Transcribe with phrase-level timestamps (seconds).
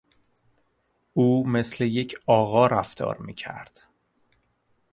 [1.13, 3.79] او مثل یک آقا رفتار میکرد.